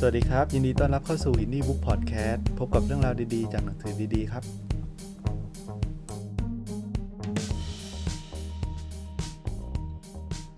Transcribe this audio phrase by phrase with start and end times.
[0.00, 4.42] สวัสดีครับ ยินดีต้อนรับเข้าสู่ Indie Book Podcast พบกับเรื่องราวดีๆ จากหนังสือดีๆ ครับ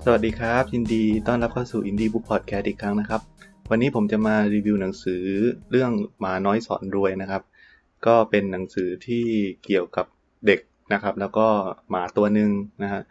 [0.04, 3.21] สวัสดีครับ ยินดีต้อนรับเข้าสู่ Indie Book Podcast อีกครั้งนะครับ
[3.71, 5.25] วันนี้ผมจะมารีวิวหนังสือ
[5.70, 7.43] เรื่องหมาน้อยสอนรวยนะครับ
[8.07, 9.25] ก็เป็นหนังสือที่
[9.64, 10.07] เกี่ยวกับ
[10.46, 10.61] เด็ก
[10.93, 11.46] นะครับ แล้วก็
[11.91, 12.50] หมาตัวหนึ่ง
[12.82, 13.02] นะฮะ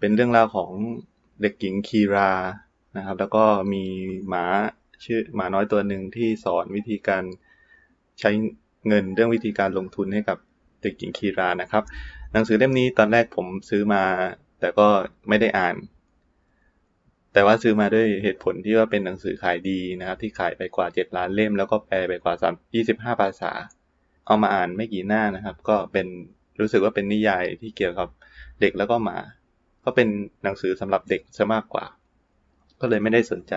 [0.00, 0.70] เป็นเรื่องราวของ
[1.42, 2.32] เด็กหญิงคีรา
[2.96, 3.84] นะครับ แล้วก็มี
[4.30, 4.44] หมา
[5.04, 7.24] ชื่อหมาน้อยตัวหนึ่งที่สอนวิธีการ
[8.20, 8.30] ใช้
[8.88, 10.38] เงินเรื่องวิธีการลงทุนให้กับ
[10.82, 11.84] เด็กหญิงคีรานะครับ
[12.32, 14.02] หนังสือเล่มนี้ตอนแรกผมซื้อมา
[14.60, 14.86] แต่ก็
[15.28, 15.76] ไม่ได้อ่าน
[17.32, 23.52] แต่ว่าซื้อมาด้วยเหตุผลที่ว่าเป็นหนังสือขายดีนะครับ ที่ขายไปกว่า 7 ล้านเล่ม แล้วก็แปลไปกว่า3 25 ภาษา
[24.26, 26.06] เอามาอ่านไม่กี่หน้านะครับ ก็เป็น
[26.60, 28.08] รู้สึกว่าเป็นนิยายที่เกี่ยวกับ
[28.60, 29.18] เด็กแล้วก็หมา
[29.84, 30.08] ก็เป็น
[30.44, 31.84] หนังสือสำหรับเด็กซะมากกว่า
[32.80, 33.54] ก็เลยไม่ได้สนใจ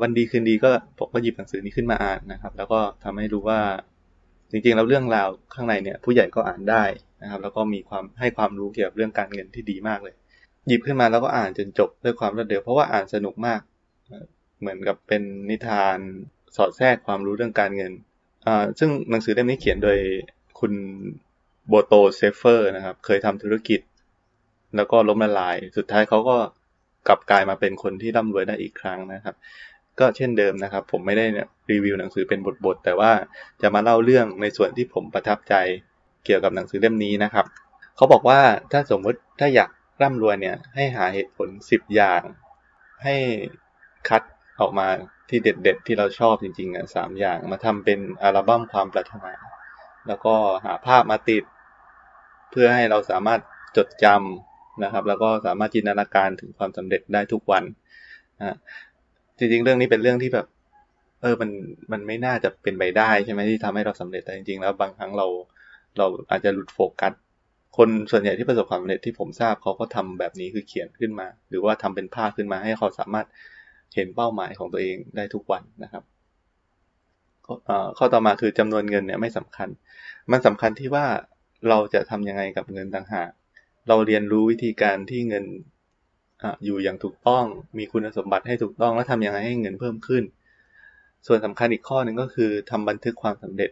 [0.00, 3.60] วันดีคืนดีก็ผมก็หยิบหนังสือนี้ขึ้นมาอ่านนะครับ แล้วก็ทำให้รู้ว่า
[4.50, 6.84] จริงๆแล้วเรื่องราวข้างในเนี่ยผู้ใหญ่ก็อ่านได้
[7.22, 10.14] นะครับ แล้วก็มีความให้ความรู้เกี่ยวกับเรื่องการเงินที่ดีมากเลย
[10.66, 13.60] หยิบขึ้นมาแล้วก็อ่านจนจบด้วยความรวดเร็วเพราะว่าอ่านสนุกมาก
[14.60, 15.98] เหมือนกับเป็นนิทาน
[16.56, 17.92] สอดแทรกความรู้เรื่องการเงิน
[18.46, 19.98] อ่าซึ่งหนังสือเล่มนี้เขียนโดย
[20.58, 20.72] คุณ
[21.68, 23.80] โบโด เชฟเฟอร์นะครับ เคยทำธุรกิจ
[24.76, 26.36] แล้วก็ล้มละลาย สุดท้ายเขาก็
[27.08, 29.34] กลับกลายมาเป็นคนที่ร่ำรวยได้อีกครั้งนะครับ
[30.00, 31.26] ก็เช่นเดิมนะครับ ผมไม่ได้
[31.70, 33.10] รีวิวหนังสือเป็นบทๆแต่ว่า
[33.62, 35.54] จะมาเล่าเรื่องในส่วนที่ผมประทับใจ
[36.24, 37.46] เกี่ยวกับหนังสือเล่มนี้นะครับ
[37.96, 38.40] เขาบอกว่า
[38.72, 39.70] ถ้าสมมติถ้าอยาก
[40.02, 42.22] ร่ำรวยเนี่ยให้หาเหตุผล 10 อย่าง
[43.04, 43.16] ให้
[44.08, 44.22] คัด
[44.60, 44.86] ออกมา
[45.28, 49.32] ที่เด็ด ๆ ที่เราชอบจริงๆอะสามอย่างมาทำเป็นอัลบั้มความปรารถนา
[50.08, 50.34] แล้วก็
[50.64, 51.44] หาภาพมาติด
[52.50, 53.40] เพื่อให้เราสามารถ
[53.76, 54.47] จดจำ
[54.84, 57.64] นะครับ แล้วก็สามารถจินตนาการถึงความสำเร็จได้ทุกวัน
[58.40, 58.56] นะ
[59.38, 60.46] จริงๆ เรื่องนี้เป็นเรื่องที่แบบ
[61.22, 61.50] เออมัน
[61.92, 65.26] มันไม่น่าจะเป็นไปได้ใช่ไหมที่ทำให้เราสำเร็จแต่จริงๆ แล้วบางครั้งเรา
[65.98, 67.12] เราอาจจะหลุดโฟกัส
[67.76, 73.26] คนส่วนใหญ่ที่ประสบความสำเร็จที่ผมทราบเขาก็ทำแบบนี้คือเขียนขึ้นมา หรือว่าทำเป็นภาพขึ้นมาให้เขาสามารถ
[73.94, 76.02] เห็นเป้าหมายของตัวเองได้ทุกวันนะครับ
[77.46, 79.68] ข้อเอ่อข้อต่อมาคือจำนวนเงินเนี่ยไม่สำคัญ
[80.32, 81.06] มันสำคัญที่ว่า
[81.68, 83.30] เราจะทำยังไงกับเงินต่างหาก
[83.88, 85.44] เราเรียนรู้วิธีการที่เงิน
[86.42, 87.44] ออยู่อย่างถูกต้อง
[87.78, 90.24] มีคุณสมบัติให้ถูกต้องแล้วทำยังไงให้เงินเพิ่มขึ้น
[91.26, 93.70] ส่วนสำคัญอีกข้อหนึ่งก็คือทำบันทึกความสำเร็จ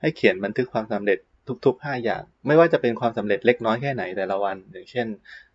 [0.00, 1.18] ให้เขียนบันทึกความสำเร็จ
[1.64, 5.06] ทุก ๆ 5 อย่าง ไม่ว่าจะเป็นความสำเร็จเล็กน้อยแค่ไหนแต่ละวัน อย่างเช่น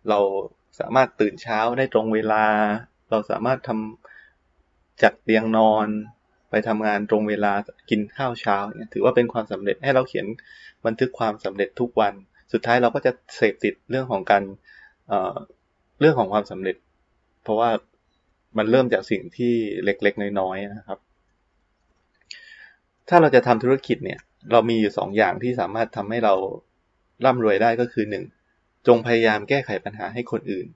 [0.08, 0.18] เรา
[0.80, 2.44] สามารถตื่นเช้าได้ตรงเวลา
[3.10, 5.88] เราสามารถทำจัดเตียงนอน
[6.50, 7.52] ไปทำงานตรงเวลา
[7.90, 10.26] กินข้าวเช้าเนี่ยถือว่าเป็นความสำเร็จให้เราเขียน
[10.86, 12.14] บันทึกความสำเร็จทุกวัน
[12.52, 14.42] สุดท้ายเราก็จะเสพติดเรื่องของการ
[15.08, 16.76] เเรื่องของความสำเร็จ
[17.42, 17.70] เพราะว่า
[18.58, 20.98] มันเริ่มจากสิ่งที่เล็กๆ น้อยๆนะครับ
[23.08, 24.20] ถ้าเราจะทำธุรกิจเนี่ย
[24.52, 26.34] เรามีอยู่สองอย่างที่สามารถทำให้เรา
[27.24, 28.24] ร่ำรวยได้ก็คือหนึ่ง
[28.86, 30.66] จงพยายามแก้ไขปัญหาให้คนอื่น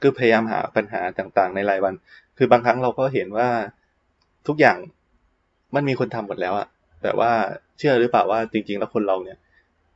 [0.00, 1.94] คือพยายามหาปัญหาต่างๆ ในรายวัน
[2.36, 3.48] คือบางครั้งเราก็เห็นว่า
[4.46, 4.78] ทุกอย่าง
[5.74, 6.68] มันมีคนทำหมดแล้วอะ
[7.02, 7.30] แต่ว่า
[7.78, 9.38] เชื่อหรือเปล่าว่าจริง ๆ แล้วคนเราเนี่ย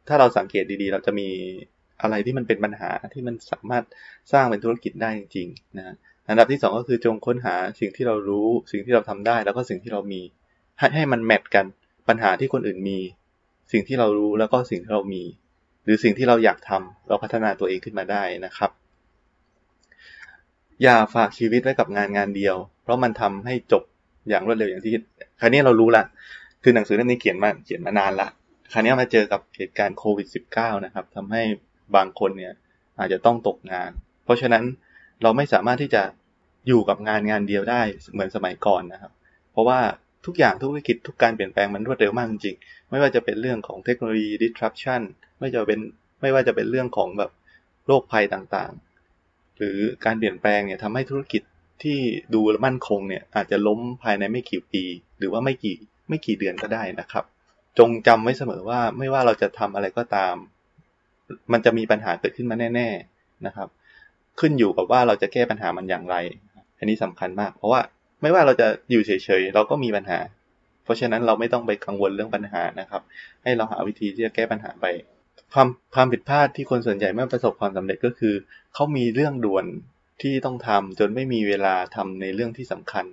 [0.09, 1.29] ถ้าเราสังเกตดีๆ เราจะมี
[2.03, 3.85] อะไรที่มันเป็นปัญหาที่มันสามารถ
[4.33, 5.95] สร้างเป็นธุรกิจได้จริงๆนะ
[6.29, 10.21] อันดับที่สองก็คือจงค้นหาสิ่งที่เรารู้ สิ่งที่เราทำได้ แล้วก็สิ่งที่เรามี
[10.79, 11.67] ให้ให้มันแมทกัน
[12.09, 12.99] ปัญหาที่คนอื่นมี
[13.73, 15.23] สิ่งที่เรารู้แล้วก็สิ่งที่เรามี
[15.85, 18.71] หรือสิ่งที่เราอยากทำเราพัฒนาตัวเองขึ้นมาได้นะครับ
[20.83, 23.83] อย่าฝากชีวิตไว้กับงานงานเดียว เพราะมันทำให้จบ
[24.29, 24.93] อย่างรวดเร็วอย่างที่
[25.41, 26.05] คราวนี้เรารู้ละ
[26.63, 28.29] คือหนังสือเล่มนี้เขียนมาเขียนมานานละ
[28.73, 31.43] คราวนี้มาเจอกับเหตุการณ์โควิด -19 นะครับทำให้
[31.97, 32.53] บางคนเนี่ย
[32.99, 33.91] อาจจะต้องตกงาน
[34.25, 34.65] เพราะฉะนั้น
[35.23, 36.03] เราไม่สามารถที่จะ
[36.67, 39.12] อยู่กับงานงานเดียวได้เหมือนสมัยก่อนนะครับ
[39.53, 39.81] เพราะว่า
[40.27, 45.03] ทุกอย่างทุกวิกฤตทุกการเปลี่ยนแปลงมันรวดเร็วมากจริงๆไม่ว่าจะเป็นเรื่องของเทคโนโลยี disruption
[45.39, 45.81] ไม่จะเป็น
[46.21, 47.31] ไม่ว่าจะเป็นเรื่องของแบบ
[47.87, 51.42] โรคภัยต่างๆ หรือการเปลี่ยนแปลงเนี่ยทำให้ธุรกิจ
[51.83, 51.98] ที่
[52.34, 54.84] ดูมั่นคงเนี่ยอาจจะล้มภายในไม่กี่ปี
[55.19, 55.77] หรือว่าไม่กี่
[56.09, 57.25] ไม่กี่เดือนก็ได้นะครับ
[57.78, 60.34] จงจำไว้เสมอว่าไม่ว่าเราจะทำอะไรก็ตาม
[61.53, 63.69] มันจะมีปัญหาเกิดขึ้นมาแน่ ๆนะครับ
[64.41, 66.16] ขึ้นอยู่กับว่าเราจะแก้ปัญหามันอย่างไร
[66.78, 67.80] อันนี้สำคัญมาก เพราะว่า
[68.22, 69.10] ไม่ว่าเราจะอยู่เฉ
[69.41, 70.19] ยๆเราก็มีปัญหา
[70.84, 73.03] เพราะฉะนั้นเราไม่ต้องไปกังวลเรื่องปัญหานะครับ
[73.42, 74.86] ให้เราหาวิธีที่จะแก้ปัญหาไป
[75.53, 78.34] ความความผิดพลาดที่คนส่วนใหญ่ไม่ประสบความสำเร็จก็คือ
[78.75, 79.65] เขามีเรื่องด่วน
[80.22, 83.04] ที่ต้องทำจนไม่มีเวลาทำในเรื่องที่สำคัญ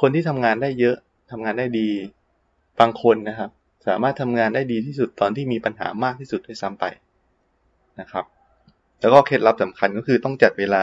[0.00, 0.96] คนที่ทำงานได้เยอะ
[1.30, 1.90] ทำงานได้ดี
[2.80, 3.50] บางคนนะครับ
[3.86, 6.84] สามารถทำงานได้ดีที่สุดตอนที่มีปัญหามากที่สุดด้วยซ้ำไป
[8.00, 8.24] นะครับ
[9.00, 10.82] แล้วก็เคล็ดลับสำคัญก็คือต้องจัดเวลา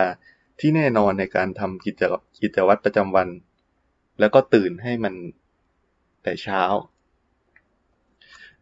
[0.60, 2.02] ที่แน่นอนในการทำกิจ
[2.42, 3.28] กิจวัตรประจำวัน
[4.20, 5.14] แล้วก็ตื่นให้มัน
[6.24, 6.62] แต่เช้า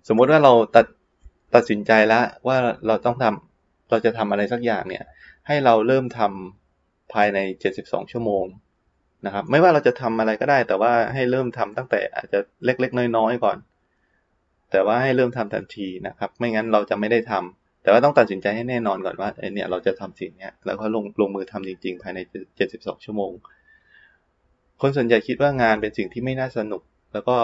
[0.07, 0.85] สมมุติว่าเราตัด
[1.55, 2.57] ตัดสินใจแล้วว่า
[2.87, 5.03] เราต้องทำเราจะทำอะไรสักอย่างเนี่ย
[5.47, 7.39] ให้เราเริ่มทำภายใน
[7.75, 8.45] 72 ชั่วโมง
[9.25, 13.57] นะครับ ไม่ว่าเราจะทำอะไรก็ได้ แต่ว่าให้เริ่มทำตั้งแต่อาจจะเล็กๆ น้อยๆก่อน
[14.71, 22.19] แต่ว่าให้เริ่มทำทันทีนะครับ ไม่งั้นเราจะไม่ได้ทำแต่ว่าต้องตัดสินใจให้แน่นอนก่อนว่าเนี่ยเราจะทำสิ่งนี้แล้วก็ลงลงมือทำจริง ๆ ภายใน
[22.61, 23.31] 72 ชั่วโมง
[24.81, 26.81] คนส่วนใหญ่คิดว่างานเป็นสิ่งที่ไม่น่าสนุก
[27.13, 27.35] แล้วก็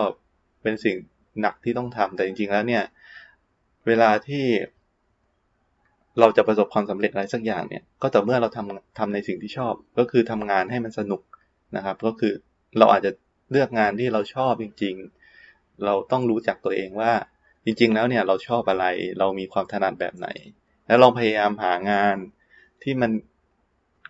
[0.63, 0.95] เป็นสิ่ง
[1.41, 2.83] หนักที่ต้องทำแต่จริง ๆ แล้วเนี่ย
[3.87, 4.45] เวลาที่
[6.19, 11.21] เราจะประสบความสำเร็จอะไรสักอย่างเนี่ย ก็ต่อเมื่อเราทำทำในสิ่งที่ชอบ ก็คือทำงานให้มันสนุก
[11.75, 12.33] นะครับ ก็คือ
[12.77, 13.11] เราอาจจะ
[13.51, 14.95] เลือกงานที่เราชอบจริง
[15.39, 17.13] ๆ เราต้องรู้จักตัวเองว่า
[17.65, 18.85] จริง ๆ แล้วเนี่ยเราชอบอะไร
[19.19, 20.27] เรามีความถนัดแบบไหน
[20.87, 22.17] แล้วลองพยายามหางาน
[22.83, 23.11] ที่มัน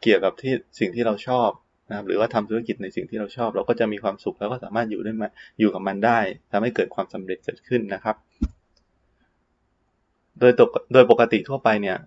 [0.02, 1.50] เกี่ยวกับที่สิ่งที่เราชอบ
[1.90, 5.30] นะครับ หรือว่าทำธุรกิจในสิ่งที่เราชอบ เราก็จะมีความสุขแล้วก็สามารถอยู่ได้มา
[5.60, 6.20] อยู่กับมันได้
[6.52, 8.16] ทำให้เกิดความสำเร็จเกิดขึ้นนะครับ
[10.40, 10.52] โดย
[10.94, 11.98] โดยปกติทั่วไปเนี่ย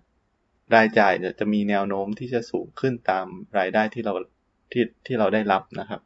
[0.75, 3.25] รายจ่ายจะมีแนวโน้มที่จะสูงขึ้นตาม
[3.57, 4.13] รายได้ที่เรา
[4.71, 6.01] ที่ที่เราได้รับนะครับ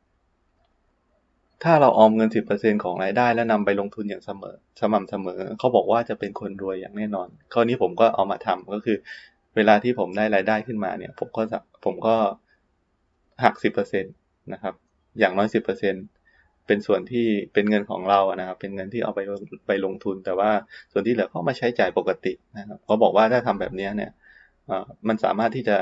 [1.63, 8.97] ถ้าเราออมเงิน 10%ของรายได้ แล้วนำไปลงทุนอย่างเสมอ สม่ำเสมอ เขาบอกว่าจะเป็นคนรวยอย่างแน่นอน ข้อนี้ผมก็เอามาทำก็คือ
[9.55, 11.41] เวลาที่ผมได้รายได้ขึ้นมาเนี่ย ผมก็
[11.85, 12.15] ผมก็
[13.43, 14.73] หัก 10%นะครับ
[15.19, 15.47] อย่างน้อย
[16.07, 19.19] 10%เป็นส่วนที่เป็นเงินของเรานะครับ เป็นเงินที่เอาไป
[19.67, 20.51] ไปลงทุน แต่ว่า
[20.91, 24.11] ส่วนที่เหลือก็มาใช้จ่ายปกตินะครับเขาบอกว่าถ้าทำแบบนี้เนี่ย
[25.07, 25.77] มันสามารถที่จะ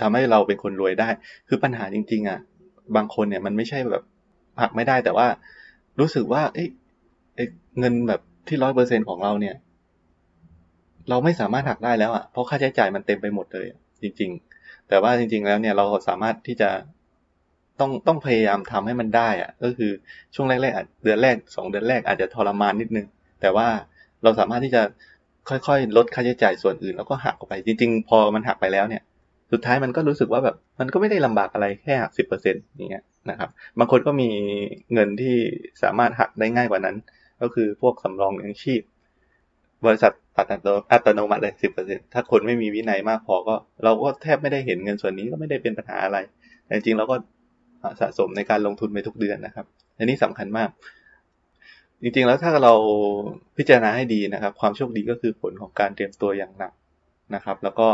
[0.00, 1.08] ทำให้เราเป็นคนรวยได้
[1.48, 2.38] คือปัญหาจริง ๆ อะ
[2.96, 4.02] บางคนเนี่ยมันไม่ใช่แบบ
[4.60, 5.26] หักไม่ได้แต่ว่า
[6.00, 6.64] รู้สึกว่าเอ้
[7.78, 9.56] เงินแบบที่ร้อยเปอร์เซ็นของเราเนี่ย
[11.08, 13.66] เราไม่สามารถหักได้แล้วอะเพราะค่าใช้จ่ายมันเต็มไปหมดเลย
[14.02, 16.70] จริง ๆ แต่ว่าจริง ๆ แล้วเนี่ยเราสามารถที่จะ
[17.80, 19.92] ต้องต้องพยายามทำให้มันได้อะ ก็คือ
[20.34, 23.06] ช่วงแรกๆเดือนแรกสองเดือนแรกอาจจะทรมานนิดนึง
[23.40, 23.68] แต่ว่า
[24.22, 24.82] เราสามารถที่จะ
[25.48, 29.02] ค่อยๆ ลดค่าใช้จ่ายส่วนอื่น แล้วก็หักออกไปจริง ๆ พอมันหักไปแล้วเนี่ย
[29.52, 34.30] สุดท้ายมันก็รู้สึกว่าแบบมันก็ไม่ได้ลำบากอะไรแค่หักสิบเปอร์เซ็นต์อย่างเงี้ยนะครับ บางคนก็มี
[34.92, 35.36] เงินที่
[35.82, 36.96] สามารถหักได้ง่ายกว่านั้น
[37.42, 38.82] ก็คือพวกสำรองเลี้ยงชีพ
[39.86, 40.46] บริษัทตัด
[40.92, 43.54] อัตโนมัติเลยสิบเปอร์เซ็นต์ถ้าคนไม่มีวินัยมากพอก็
[43.84, 46.18] เราก็แทบไม่ได้เห็นเงินส่วนนี้ก็ไม่ได้เป็นปัญหาอะไร
[46.64, 47.16] แต่จริงเราก็
[48.00, 49.66] สะสมในการลงทุนไปทุกเดือนนะครับ
[49.98, 50.68] อันนี้สำคัญมาก
[52.02, 52.72] จริงๆแล้วถ้าเรา
[53.56, 56.72] พิจารณาให้ดีนะครับ ความโชคดีก็คือผลของการเตรียมตัวอย่างหนัก
[57.34, 57.88] นะครับ แล้วก็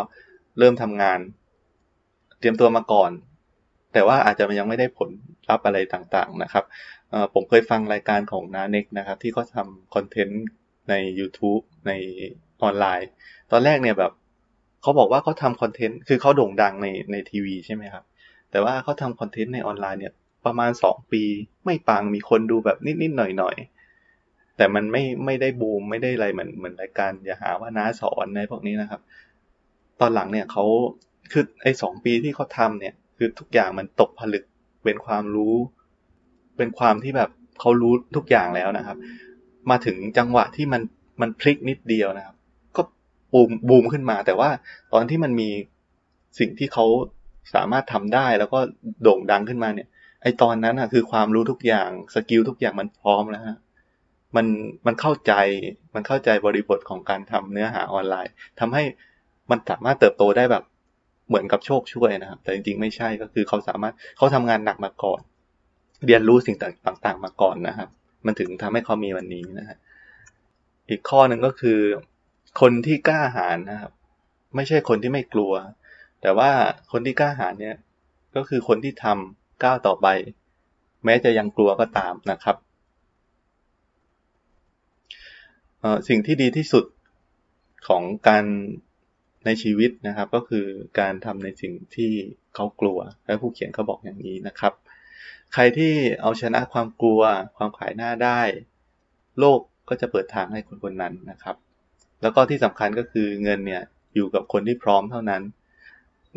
[0.59, 1.19] เริ่มทำงาน
[2.43, 3.11] เตรียมตัวมาก่อน
[3.93, 5.11] แต่ว่าอาจจะยังไม่ได้ผล
[5.49, 6.65] ลัพธ์อะไรต่างๆนะครับ
[7.35, 10.43] ผมเคยฟังรายการของนาเน็กนะครับ ที่เขาทำคอนเทนต์
[10.91, 11.93] ใน YouTube ใน
[12.63, 13.09] ออนไลน์
[13.53, 14.13] ตอนแรกเนี่ยแบบ
[14.83, 18.05] เขาบอกว่าเขาทำคอนเทนต์คือเขาโด่งดังในในทีวีใช่ไหมครับ
[18.51, 20.13] แต่ว่าเขาทำคอนเทนต์ในออนไลน์เนี่ย
[20.47, 21.23] ประมาณ 2 ปี
[21.65, 29.01] ไม่ปังมีคนดูแบบนิดๆหน่อยๆ แต่มันไม่ไม่ได้บูมไม่ได้อะไรเหมือนเหมือนรายการอย่าหาว่าน้าสอนในพวกนี้นะครับ
[30.01, 30.65] ตอนหลังเนี่ยเขา
[31.33, 34.45] คือไอ้สองปีที่เขาทำเนี่ย คือทุกอย่างมันตกผลึก
[34.85, 35.55] เป็นความรู้
[36.57, 37.31] เป็นความที่แบบ
[37.61, 38.97] เขารู้ทุกอย่างแล้วนะครับ
[39.71, 40.83] มาถึงจังหวะที่มัน
[41.21, 42.37] มันพลิกนิดเดียวนะครับ
[42.77, 42.83] ก็
[43.33, 44.51] บูมบูมขึ้นมา แต่ว่า
[44.93, 45.49] ตอนที่มันมี
[46.39, 46.87] สิ่งที่เขา
[47.55, 48.59] สามารถทำได้แล้วก็
[49.03, 49.89] โด่งดังขึ้นมาเนี่ย
[50.23, 53.59] ไอตอนนั้นอะคือความรู้ทุกอย่าง skill ทุกอย่างมันพร้อมแล้วฮะ
[54.37, 54.47] มัน
[54.87, 55.33] มันเข้าใจ
[55.95, 58.83] มันเข้าใจบริบทของการทำเนื้อหาออนไลน์ทำให้
[59.51, 60.65] มันสามารถเติบโตได้แบบ
[61.29, 65.21] เหมือนกับโชคช่วยนะครับ แต่จริงๆไม่ใช่ก็คือเขาสามารถเขาทำงานหนักมาก่อน
[66.07, 67.89] เรียนรู้สิ่งต่างๆ มาก่อนนะครับ
[68.27, 69.79] มันถึงทำให้เขามีวันนี้นะฮะ
[70.91, 71.81] อีกข้อหนึ่งก็คือ
[72.61, 73.93] คนที่กล้าหาญนะครับ
[74.57, 75.53] ไม่ใช่คนที่ไม่กลัว
[76.23, 76.51] แต่ว่า
[76.93, 77.77] คนที่กล้าหาญเนี่ย
[78.37, 80.07] ก็คือคนที่ทำก้าวต่อไป
[81.05, 82.57] แม้จะยังกลัวก็ตามนะครับ
[86.09, 86.85] สิ่งที่ดีที่สุด
[87.89, 88.45] ของการ
[89.47, 90.67] ในชีวิตนะครับ ก็คือ
[91.01, 92.13] การทำในสิ่งที่
[92.55, 94.73] เขากลัว และผู้เขียนเขาบอกอย่างนี้นะครับ
[95.55, 97.21] ใครที่เอาชนะความกลัว
[97.57, 98.41] ความขายหน้าได้
[99.39, 101.57] โลกก็จะเปิดทางให้คนคนนั้นนะครับ
[102.23, 103.83] แล้วก็ที่สำคัญก็คือเงินเนี่ย
[104.15, 105.43] อยู่กับคนที่พร้อมเท่านั้น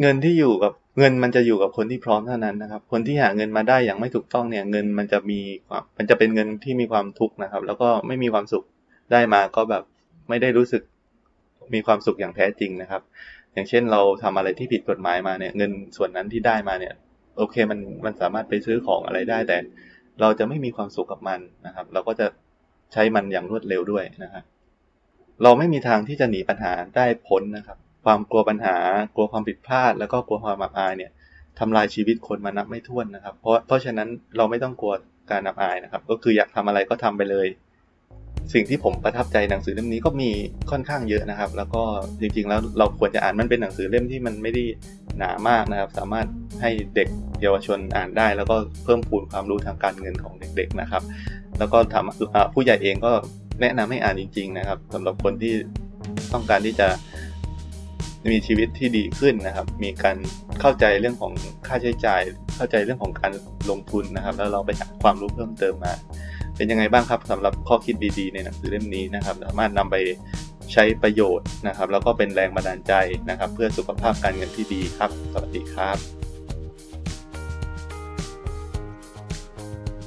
[0.01, 8.63] เงินที่อยู่กับเงินมันจะอยู่กับคนที่พร้อมเท่านั้นนะครับ คนที่หาเงินมาได้อย่างไม่ถูกต้องเนี่ยเงินมันจะมีความมันจะเป็นเงินที่มีความทุกข์นะครับ แล้วก็ไม่มีความสุข
[9.11, 9.83] ได้มาก็แบบ
[10.29, 10.83] ไม่ได้รู้สึก
[11.73, 13.01] มีความสุขอย่างแท้จริงนะครับ
[13.53, 16.93] อย่างเช่นเราทำอะไรที่ผิดกฎหมายมาเนี่ย เงินส่วนนั้นที่ได้มาเนี่ย
[17.37, 19.57] โอเคมันมันสามารถไปซื้อของอะไรได้แต่
[20.21, 22.27] เราจะไม่มีความสุขกับมันนะครับ เราก็จะ
[22.93, 24.43] ใช้มันอย่างรวดเร็วด้วยนะครับ
[25.43, 28.77] เราไม่มีทางที่จะหนีปัญหาได้พ้นนะครับ ความกลัวปัญหา
[29.15, 31.11] กลัวความผิดพลาด แล้วก็กลัวความอับอายเนี่ย
[31.59, 34.07] ทำลายชีวิตคนมานับไม่ถ้วนนะครับ เพราะเพราะฉะนั้น
[34.37, 34.93] เราไม่ต้องกลัว
[35.31, 37.47] การนำอายนะครับ ก็คืออยากทำอะไรก็ทำไปเลย
[38.53, 40.29] สิ่งที่ผมประทับใจหนังสือเล่มนี้ก็มี
[40.71, 41.83] ค่อนข้างเยอะนะครับ แล้วก็
[42.21, 44.63] จริงๆแล้วเราควรจะอ่านมันเป็นหนังสือเล่มที่มันไม่ได้
[45.17, 46.27] หนามากนะครับ สามารถ
[46.61, 47.07] ให้เด็ก
[47.41, 51.03] เยาวชนอ่านได้ แล้วก็เพิ่มพูนความรู้ทางการเงินของเด็ก ๆนะครับ
[51.59, 53.11] แล้วก็ทำผู้ใหญ่เองก็
[53.61, 55.53] แนะนำให้อ่านจริง ๆ นะครับสำหรับคนที่
[56.33, 56.87] ต้องการที่จะ
[58.31, 60.17] มีชีวิตที่ดีขึ้นนะครับ มีการ
[60.59, 61.33] เข้าใจเรื่องของ
[61.67, 62.21] ค่าใช้จ่าย
[62.55, 63.31] เข้าใจเรื่องของการ
[63.69, 65.93] ลงทุนนะครับ แล้วเราไปหาความรู้เพิ่มเติมมา
[66.57, 69.95] เป็นยังไงบ้างครับสำหรับข้อคิดดีๆในหนังสือเล่มนี้นะครับสามารถนำไป
[70.73, 72.93] ใช้ประโยชน์นะครับ แล้วก็เป็นแรงบันดาลใจ
[73.29, 76.24] นะครับ เพื่อสุขภาพการเงินที่ดีครับ สวัสดีครับ